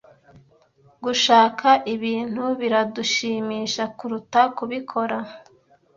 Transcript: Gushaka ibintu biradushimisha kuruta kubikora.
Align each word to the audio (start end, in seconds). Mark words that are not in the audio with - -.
Gushaka 1.03 1.67
ibintu 1.95 2.43
biradushimisha 2.59 3.83
kuruta 3.97 4.41
kubikora. 4.57 5.17